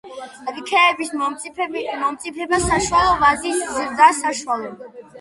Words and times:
რქების 0.53 1.11
მომწიფება 1.19 2.61
საშუალო, 2.65 3.15
ვაზის 3.23 3.65
ზრდა 3.79 4.13
საშუალო. 4.27 4.79